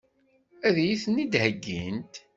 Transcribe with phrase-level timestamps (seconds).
[0.67, 2.13] Ad iyi-ten-id-heggint?